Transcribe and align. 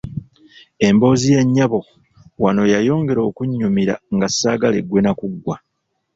Emboozi 0.87 1.27
ya 1.35 1.41
nnyabo 1.45 1.79
wano 2.43 2.61
yayongera 2.73 3.21
okunnyumira 3.29 3.93
nga 4.15 4.27
ssaagala 4.31 4.75
eggwe 4.81 4.99
na 5.03 5.11
kuggwa. 5.19 5.55